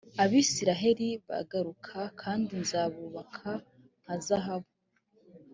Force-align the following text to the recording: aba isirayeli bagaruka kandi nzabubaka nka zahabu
aba 0.23 0.35
isirayeli 0.43 1.09
bagaruka 1.29 1.97
kandi 2.21 2.51
nzabubaka 2.63 3.49
nka 4.03 4.15
zahabu 4.25 4.71